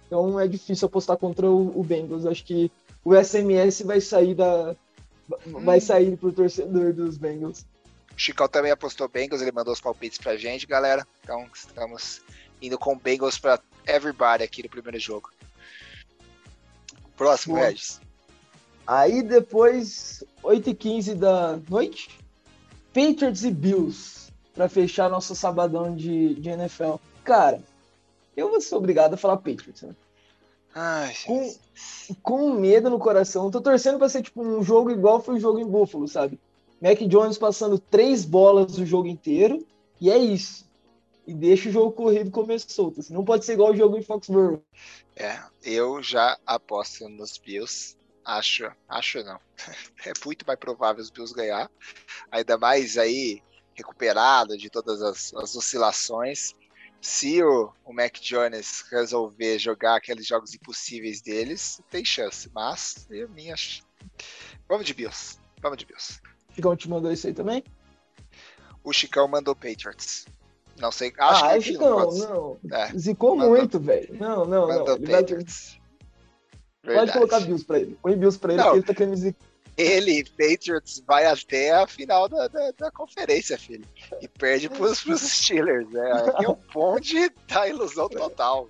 [0.07, 2.25] Então é difícil apostar contra o, o Bengals.
[2.27, 2.71] Acho que
[3.05, 4.75] o SMS vai sair da.
[5.45, 5.81] Vai hum.
[5.81, 7.67] sair pro torcedor dos Bengals.
[8.17, 11.07] O Chicão também apostou Bengals, ele mandou os palpites pra gente, galera.
[11.23, 12.23] Então estamos
[12.63, 15.31] indo com Bengals pra everybody aqui no primeiro jogo.
[17.17, 18.01] Próximo, Regis.
[18.87, 22.09] Aí depois, 8h15 da noite,
[22.95, 24.26] Patriots e Bills,
[24.57, 26.95] para fechar nosso sabadão de, de NFL.
[27.23, 27.63] Cara,
[28.37, 29.95] eu vou ser obrigado a falar Patriots, né?
[30.75, 31.55] Ai, com,
[32.23, 33.51] com medo no coração.
[33.51, 36.41] Tô torcendo pra ser tipo um jogo igual foi o jogo em Buffalo, sabe?
[36.83, 39.65] Mac Jones passando três bolas o jogo inteiro,
[40.01, 40.67] e é isso
[41.27, 43.01] e deixa o jogo corrido comer solto.
[43.01, 43.13] Assim.
[43.13, 44.63] Não pode ser igual o jogo em Foxborough.
[45.17, 47.97] É, eu já aposto nos Bills.
[48.25, 49.39] Acho, acho não.
[50.07, 51.71] É muito mais provável os Bills ganhar.
[52.31, 53.43] Ainda mais aí
[53.77, 56.55] recuperado de todas as, as oscilações.
[57.01, 62.51] Se o, o Mac Jones resolver jogar aqueles jogos impossíveis deles, tem chance.
[62.55, 63.55] Mas eu minha.
[64.69, 65.39] Vamos de Bills.
[65.61, 66.21] Vamos de Bills.
[66.55, 67.63] Chicão te mandou isso aí também?
[68.83, 70.27] O Chicão mandou Patriots.
[70.81, 71.13] Não sei.
[71.19, 72.59] Acho ah, que não, não.
[72.73, 72.93] É.
[72.97, 73.57] Zicou Mandou.
[73.57, 74.15] muito, velho.
[74.15, 75.07] Não, não, Mandou não.
[75.07, 75.25] Vai...
[76.95, 77.99] Pode colocar Bills pra ele.
[78.01, 78.71] Põe Bills pra ele, não.
[78.71, 79.46] que ele tá querendo zicar.
[79.77, 83.85] Ele, Patriots, vai até a final da, da, da conferência, filho.
[84.23, 86.13] E perde pros, pros Steelers, né?
[86.13, 88.69] Aqui é o ponte da ilusão total.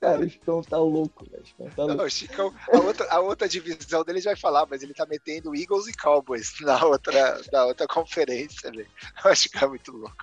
[0.00, 1.70] Cara, o Chicão tá louco, velho.
[1.74, 4.92] Tá Não, o Chicão, a outra, a outra divisão dele já vai falar, mas ele
[4.92, 8.86] tá metendo Eagles e Cowboys na outra, na outra conferência, velho.
[9.24, 10.16] O Chicão é muito louco.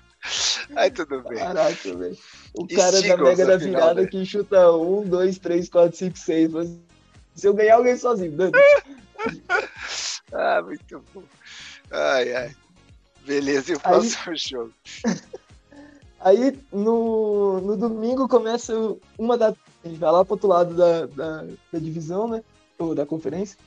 [0.76, 1.38] Aí tudo bem.
[1.38, 2.18] Caraca, velho.
[2.54, 6.48] O cara da Mega da virada que chuta um, dois, três, quatro, cinco, seis.
[6.50, 6.70] Mas
[7.34, 8.36] se eu ganhar, eu ganho sozinho.
[10.32, 11.22] ah, muito bom.
[11.90, 12.56] Ai, ai.
[13.24, 14.36] Beleza, e o Aí...
[14.36, 14.72] jogo?
[16.20, 18.72] Aí no, no domingo começa
[19.18, 19.48] uma da.
[19.84, 21.42] A gente vai lá pro outro lado da, da,
[21.72, 22.44] da divisão, né?
[22.78, 23.58] Ou da conferência.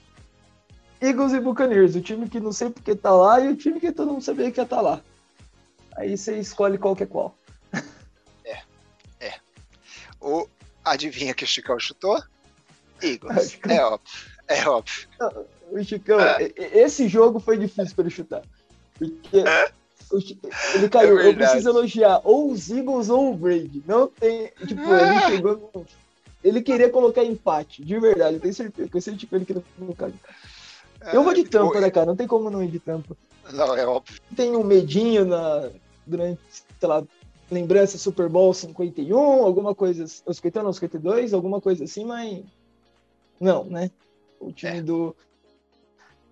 [1.01, 3.91] Eagles e Buccaneers, o time que não sei porque tá lá e o time que
[3.91, 5.01] todo mundo sabia que ia estar tá lá.
[5.97, 7.35] Aí você escolhe qual que é qual.
[8.45, 8.61] É,
[9.19, 9.33] é.
[10.21, 10.47] O
[10.83, 12.23] adivinha que o Chicão chutou?
[13.69, 14.27] É óbvio.
[14.47, 15.07] É óbvio.
[15.71, 16.51] O Chicão, é.
[16.57, 18.43] esse jogo foi difícil para ele chutar.
[18.97, 19.71] Porque é.
[20.75, 21.19] ele caiu.
[21.19, 23.83] É eu preciso elogiar ou os Eagles ou o Brady.
[23.87, 24.51] Não tem.
[24.67, 25.71] Tipo, ele chegou.
[25.73, 25.85] No,
[26.43, 28.35] ele queria colocar empate, de verdade.
[28.35, 28.89] Eu tenho certeza.
[28.93, 30.13] Eu senti com ele que não caiu.
[31.11, 32.05] Eu vou de é, tampa, né, cara?
[32.05, 33.17] Não tem como não ir de tampa.
[33.51, 34.21] Não, é óbvio.
[34.35, 35.69] Tem um medinho na,
[36.05, 36.39] durante,
[36.79, 37.03] sei lá,
[37.49, 42.43] lembrança Super Bowl 51, alguma coisa, 51 ou 52, alguma coisa assim, mas
[43.39, 43.89] não, né?
[44.39, 44.81] O time é.
[44.81, 45.15] do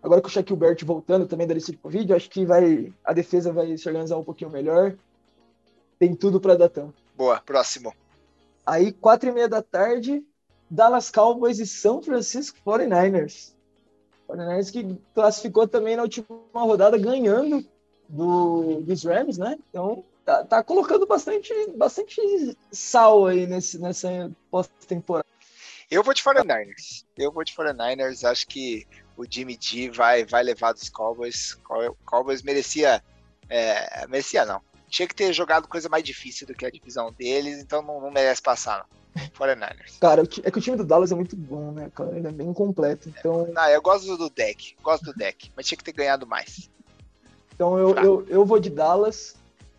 [0.04, 3.14] Agora com o Shaquille Bert voltando também da lista de Covid, acho que vai a
[3.14, 4.96] defesa vai se organizar um pouquinho melhor.
[5.98, 6.70] Tem tudo para dar.
[7.16, 7.94] Boa, próximo.
[8.66, 10.22] Aí, quatro e meia da tarde,
[10.70, 13.54] Dallas Cowboys e São Francisco 49ers.
[14.28, 17.66] 49ers que classificou também na última rodada ganhando
[18.10, 19.58] do, dos Rams, né?
[19.70, 25.28] Então tá, tá colocando bastante, bastante sal aí nesse, nessa pós-temporada.
[25.90, 27.06] Eu vou de 49ers.
[27.18, 28.30] Eu vou de 49ers.
[28.30, 31.58] Acho que o Jimmy G vai, vai levar dos Cowboys.
[32.06, 33.04] Cowboys merecia.
[33.50, 34.62] É, merecia não.
[34.88, 38.12] Tinha que ter jogado coisa mais difícil do que a divisão deles, então não, não
[38.12, 39.04] merece passar, não.
[39.38, 40.00] 49ers.
[40.00, 42.16] Cara, é que o time do Dallas é muito bom, né, cara?
[42.18, 43.10] Ele é bem completo.
[43.10, 43.48] Então...
[43.54, 44.76] Não, eu gosto do deck.
[44.82, 45.52] Gosto do deck.
[45.56, 46.70] Mas tinha que ter ganhado mais.
[47.54, 49.36] Então eu, eu, eu vou de Dallas.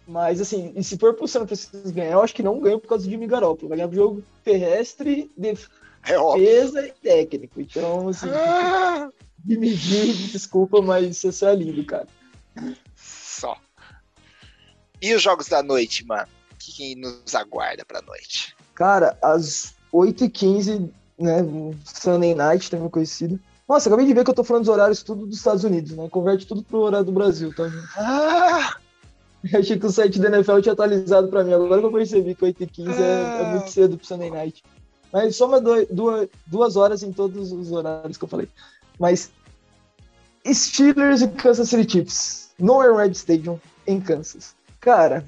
[0.07, 2.89] Mas assim, e se for pro San Francisco ganhar, eu acho que não ganho por
[2.89, 3.69] causa de Jimmy Garoppolo.
[3.69, 5.69] Vai ganhar o jogo terrestre, defesa
[6.07, 7.61] é e técnico.
[7.61, 9.09] Então, assim, ah!
[9.47, 12.07] Jimmy G, desculpa, mas você é lindo, cara.
[12.97, 13.57] Só.
[15.03, 16.27] E os jogos da noite, mano?
[16.53, 18.57] O que, que nos aguarda pra noite?
[18.75, 21.39] Cara, às 8h15, né?
[21.85, 23.39] Sunday Night, também conhecido.
[23.69, 26.09] Nossa, acabei de ver que eu tô falando dos horários tudo dos Estados Unidos, né?
[26.11, 27.71] Converte tudo pro horário do Brasil, tá?
[27.97, 28.77] Ah!
[29.53, 31.53] Eu achei que o site da NFL tinha atualizado pra mim.
[31.53, 33.03] Agora que eu percebi que 8h15 ah!
[33.03, 34.63] é, é, muito cedo pro Sunday Night.
[35.15, 38.49] Mas soma dois, duas, duas horas em todos os horários que eu falei.
[38.99, 39.31] Mas
[40.45, 42.51] Steelers e Kansas City Chiefs.
[42.59, 44.57] No Red Stadium, em Kansas.
[44.81, 45.25] Cara,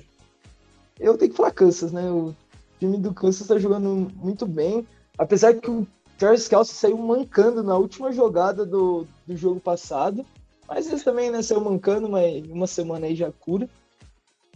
[0.98, 2.10] eu tenho que falar Kansas, né?
[2.10, 2.34] O
[2.80, 4.84] time do Kansas tá jogando muito bem.
[5.16, 5.86] Apesar que o
[6.18, 10.26] Travis Kelsey saiu mancando na última jogada do, do jogo passado.
[10.66, 13.70] Mas eles também, né, saiu mancando, mas uma semana aí já cura.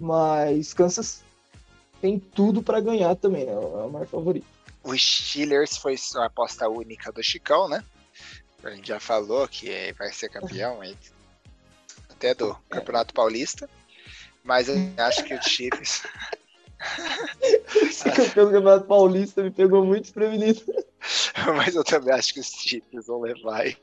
[0.00, 1.22] Mas Kansas
[2.00, 3.52] tem tudo para ganhar também, né?
[3.52, 4.59] É o maior favorito.
[4.82, 7.84] O Steelers foi a aposta única do Chicão, né?
[8.62, 10.96] A gente já falou que vai ser campeão aí,
[12.10, 12.74] até do é.
[12.76, 13.68] Campeonato Paulista.
[14.42, 16.02] Mas eu acho que o Chiefs.
[17.82, 20.62] Esse campeão do Campeonato Paulista me pegou muito desprevenido.
[21.56, 23.76] Mas eu também acho que os Chiefs vão levar aí,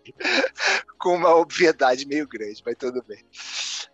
[0.99, 3.23] com uma obviedade meio grande, mas tudo bem.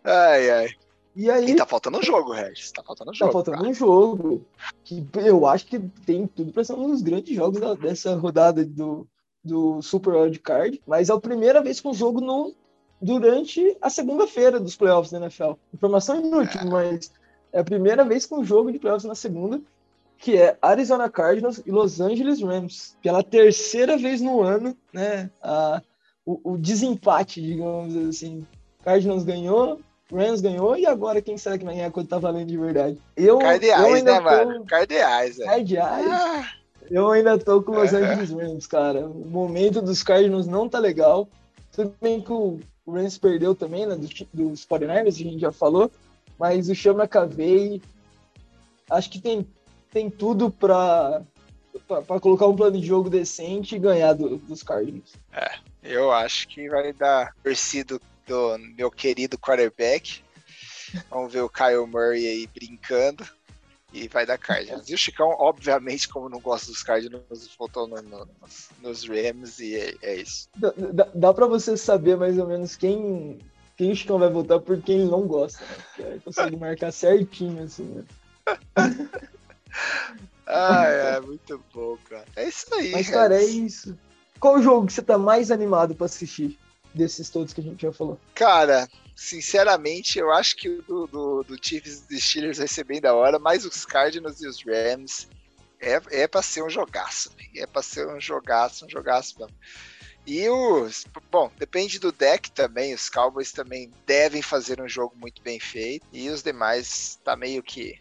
[0.03, 0.75] Ai, ai.
[1.15, 1.51] E aí.
[1.51, 2.71] E tá faltando um jogo, Regis.
[2.71, 3.29] Tá faltando um tá jogo.
[3.29, 3.69] Tá faltando cara.
[3.69, 4.45] um jogo.
[4.83, 8.65] Que eu acho que tem tudo pra ser um dos grandes jogos da, dessa rodada
[8.65, 9.07] do,
[9.43, 10.81] do Super Wild Card.
[10.87, 12.53] Mas é a primeira vez com o jogo no,
[13.01, 15.53] durante a segunda-feira dos playoffs da NFL.
[15.73, 16.65] Informação inútil, é.
[16.65, 17.11] mas
[17.51, 19.61] é a primeira vez com o jogo de playoffs na segunda,
[20.17, 22.97] que é Arizona Cardinals e Los Angeles Rams.
[23.03, 25.29] Pela terceira vez no ano, né?
[25.41, 25.81] A,
[26.25, 28.47] o, o desempate, digamos assim.
[28.83, 29.79] Cardinals ganhou,
[30.15, 32.97] Rams ganhou e agora quem será que vai ganhar quando tá valendo de verdade?
[33.15, 34.23] Eu, Cardeais, eu ainda né, tô...
[34.23, 34.65] mano?
[34.65, 35.45] Cardeais, é.
[35.45, 36.07] Cardeais.
[36.09, 36.49] Ah.
[36.89, 39.07] Eu ainda tô com Los Angeles Rams, cara.
[39.07, 41.27] O momento dos Cardinals não tá legal.
[41.71, 43.95] Tudo bem que o Rams perdeu também, né?
[43.95, 45.89] Dos, dos 49ers, a gente já falou.
[46.37, 47.81] Mas o Chama Cavei,
[48.89, 49.47] acho que tem,
[49.91, 51.21] tem tudo para
[51.87, 55.13] para colocar um plano de jogo decente e ganhar do, dos Cardinals.
[55.31, 55.51] É,
[55.83, 60.23] eu acho que vai dar torcido do meu querido quarterback.
[61.09, 63.25] Vamos ver o Kyle Murray aí brincando.
[63.93, 64.89] E vai dar Cardinals.
[64.89, 68.27] E o Chicão, obviamente, como não gosta dos Cardinals, voltou no, no,
[68.81, 70.49] nos Rams e é, é isso.
[70.57, 73.37] Dá, dá, dá pra você saber mais ou menos quem,
[73.77, 75.63] quem o Chicão vai votar por quem ele não gosta.
[75.99, 76.19] Né?
[76.25, 78.03] consegue marcar certinho, assim, né?
[80.47, 82.25] ah, é, muito bom, cara.
[82.35, 82.91] É isso aí.
[82.91, 83.95] Mas, cara, é isso.
[84.39, 86.57] Qual jogo que você tá mais animado pra assistir?
[86.93, 88.19] Desses todos que a gente já falou.
[88.35, 93.01] Cara, sinceramente, eu acho que o do, do, do Chiefs e Steelers vai ser bem
[93.01, 95.27] da hora, mas os Cardinals e os Rams
[95.79, 97.31] é, é pra ser um jogaço.
[97.55, 99.55] É pra ser um jogaço, um jogaço mesmo.
[100.25, 101.05] E os.
[101.29, 102.93] Bom, depende do deck também.
[102.93, 106.05] Os Cowboys também devem fazer um jogo muito bem feito.
[106.13, 107.99] E os demais tá meio que.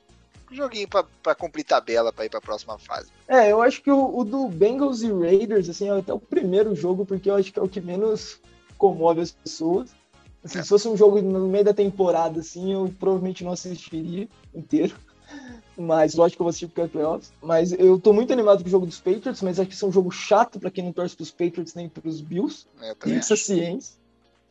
[0.50, 3.10] Um joguinho para cumprir tabela para ir para a próxima fase.
[3.26, 6.74] É, eu acho que o, o, do Bengals e Raiders assim, é até o primeiro
[6.74, 8.38] jogo, porque eu acho que é o que menos
[8.82, 9.94] comove as pessoas.
[10.42, 10.62] Assim, é.
[10.62, 14.96] Se fosse um jogo no meio da temporada, assim, eu provavelmente não assistiria inteiro.
[15.78, 17.32] Mas lógico que eu vou assistir porque é playoffs.
[17.40, 19.88] Mas eu tô muito animado com o jogo dos Patriots, mas acho que isso é
[19.88, 22.66] um jogo chato para quem não torce pros Patriots nem pros Bills.
[23.06, 23.94] Isso é ciência.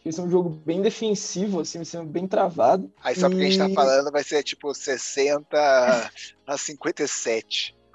[0.03, 2.91] Esse é um jogo bem defensivo, assim, vai ser bem travado.
[3.03, 3.29] Aí só e...
[3.29, 5.47] porque a gente tá falando vai ser tipo 60
[6.47, 7.75] a 57.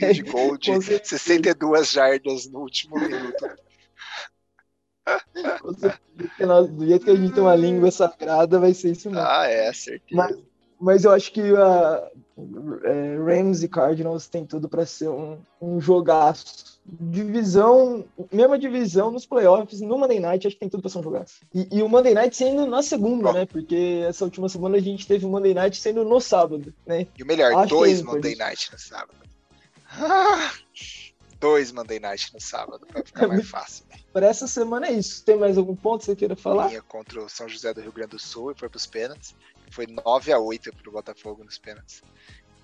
[0.00, 3.44] Um de gol de 62 jardas no último minuto.
[6.70, 9.24] Do jeito que a gente tem uma língua sagrada, vai ser isso mesmo.
[9.24, 10.02] Ah, é, certeza.
[10.12, 10.36] Mas,
[10.80, 12.10] mas eu acho que a
[12.84, 16.78] é, Rams e Cardinals tem tudo para ser um, um jogaço.
[16.86, 21.02] Divisão, mesma divisão nos playoffs, no Monday Night, acho que tem tudo para ser um
[21.02, 21.40] jogaço.
[21.52, 23.32] E, e, o Monday Night sendo na segunda, oh.
[23.32, 23.44] né?
[23.44, 27.06] Porque essa última semana a gente teve o Monday Night sendo no sábado, né?
[27.18, 29.18] E o melhor, acho dois Monday Night no sábado.
[31.40, 33.84] dois Monday Night no sábado, pra ficar mais fácil.
[34.12, 35.24] Para essa semana é isso.
[35.24, 36.68] Tem mais algum ponto que você queira falar?
[36.68, 39.34] Linha contra o São José do Rio Grande do Sul e foi pros pênaltis.
[39.70, 42.02] Foi 9 a 8 pro Botafogo nos pênaltis.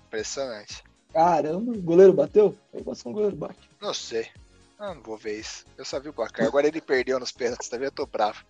[0.07, 0.83] Impressionante.
[1.13, 2.57] Caramba, o goleiro bateu?
[2.73, 3.69] Eu gosto que o goleiro bate.
[3.79, 4.27] Não sei.
[4.77, 5.65] Ah, não vou ver isso.
[5.77, 6.45] Eu só vi o placar.
[6.45, 7.87] Agora ele perdeu nos pênaltis, tá vendo?
[7.87, 8.43] Eu tô bravo.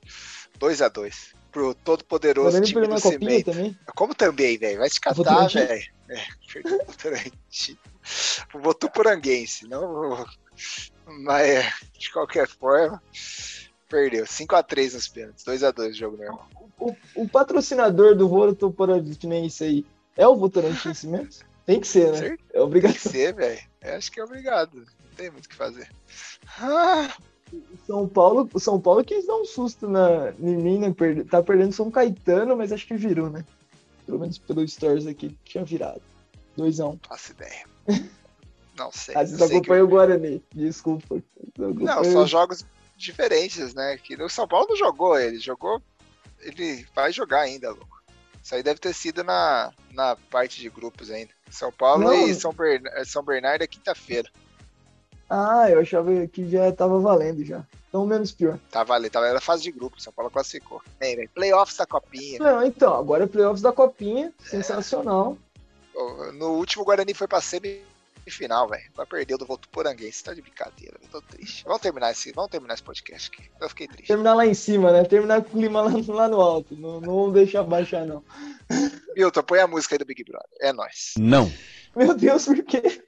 [0.57, 3.51] 2 a 2 Pro todo poderoso Também time do Cimento.
[3.51, 3.77] também?
[3.95, 4.79] Como também, velho?
[4.79, 5.83] Vai te catar, velho.
[6.09, 7.77] É, perdeu Votorantim.
[8.49, 10.25] Pro Votuporanguense, não.
[11.05, 13.01] Mas, é, de qualquer forma,
[13.89, 14.25] perdeu.
[14.25, 15.43] 5x3 nos pênaltis.
[15.45, 16.47] 2x2 o jogo normal.
[16.79, 19.85] O, o patrocinador do Votorantinense aí
[20.17, 21.43] é o Votorantinense mesmo?
[21.65, 22.17] Tem que ser, né?
[22.19, 22.43] Certo?
[22.53, 23.59] É Tem que ser, velho.
[23.83, 24.75] Acho que é obrigado.
[24.75, 24.85] Não
[25.15, 25.89] tem muito o que fazer.
[26.59, 27.11] Ah,
[27.51, 30.93] O São Paulo, o São Paulo quis dar um susto na, em mim, né?
[30.93, 33.43] Perde- tá perdendo São Caetano, mas acho que virou, né?
[34.05, 36.01] Pelo menos pelo Stories aqui, tinha virado.
[36.57, 36.93] 2x1.
[36.93, 36.99] Um.
[37.07, 37.65] faço ideia.
[38.77, 39.15] Não sei.
[39.15, 40.43] Ah, você sei que- acompanha o Guarani.
[40.53, 41.21] Desculpa.
[41.57, 42.65] Não, só jogos
[42.97, 43.97] diferentes, né?
[43.97, 45.81] Que o São Paulo não jogou, ele jogou.
[46.41, 48.03] Ele vai jogar ainda, louco.
[48.43, 51.31] Isso aí deve ter sido na, na parte de grupos ainda.
[51.49, 52.27] São Paulo Não.
[52.27, 54.29] e São, Berna- São Bernardo é quinta-feira.
[55.29, 57.65] Ah, eu achava que já tava valendo já.
[57.89, 58.59] Então menos pior.
[58.69, 60.81] Tava ali, tava na fase de grupo, São Paulo classificou.
[60.99, 62.39] É, velho, playoffs da Copinha.
[62.39, 64.33] Não, então, agora é playoffs da Copinha.
[64.39, 65.37] Sensacional.
[65.95, 68.83] O- No último, o Guarani foi pra semifinal, velho.
[68.95, 70.23] Vai perder do Votuporanguense.
[70.23, 71.63] Tá de brincadeira, eu tô triste.
[71.63, 73.49] Vamos terminar esse, vamos terminar esse podcast aqui.
[73.59, 74.07] Eu fiquei triste.
[74.07, 75.03] Terminar lá em cima, né?
[75.03, 76.75] Terminar com o clima lá, lá no alto.
[76.75, 78.23] Não, não deixar baixar, não.
[79.15, 80.49] Milton, põe a música aí do Big Brother.
[80.61, 81.13] É nóis.
[81.17, 81.51] Não.
[81.95, 83.01] Meu Deus, por quê?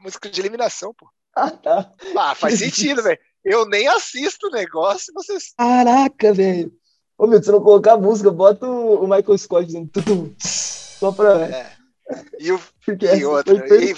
[0.00, 1.06] Música de eliminação, pô.
[1.34, 1.90] Ah, tá.
[2.16, 3.18] Ah, faz sentido, velho.
[3.44, 5.52] Eu nem assisto o negócio, vocês.
[5.56, 6.72] Caraca, velho.
[7.18, 10.34] Ô, meu, se não colocar a música, bota o, o Michael Scott dizendo tudo.
[10.38, 11.46] Só pra.
[11.46, 11.72] É.
[12.38, 13.54] E, o, Porque e outra.
[13.54, 13.92] E,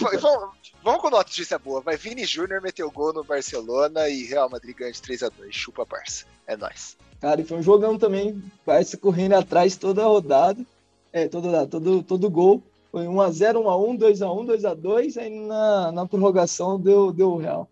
[0.82, 1.80] vamos, com notícia boa.
[1.80, 5.50] Vai Vini Júnior meteu gol no Barcelona e Real Madrid ganha de 3x2.
[5.50, 6.26] Chupa, parça.
[6.46, 6.96] É nóis.
[7.20, 8.42] Cara, e foi um jogão também.
[8.66, 10.64] Vai se correndo atrás toda a rodada.
[11.12, 12.62] É, rodada, todo, todo gol.
[12.90, 15.20] Foi 1x0, 1x1, 2x1, 2x2.
[15.20, 17.68] Aí na, na prorrogação deu, deu o Real.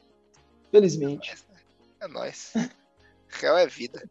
[0.70, 1.34] Felizmente.
[2.00, 2.52] É nóis.
[3.28, 4.02] Real é vida.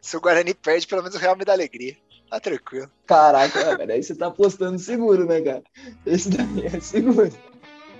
[0.00, 1.96] Se o Guarani perde, pelo menos o Real me dá alegria.
[2.30, 2.90] Tá tranquilo.
[3.06, 5.62] Caraca, velho, aí você tá apostando seguro, né, cara?
[6.04, 7.32] Esse daí é seguro.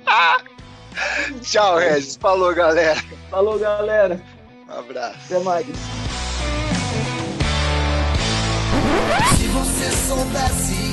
[1.43, 2.16] Tchau, Regis.
[2.16, 3.01] Falou, galera.
[3.31, 4.20] Falou, galera.
[4.68, 5.18] Um abraço.
[5.26, 5.66] Até mais.
[9.37, 10.88] Se você soubesse